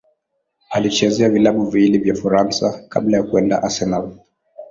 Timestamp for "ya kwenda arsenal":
3.17-4.13